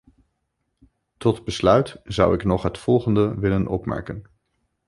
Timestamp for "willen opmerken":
3.35-4.25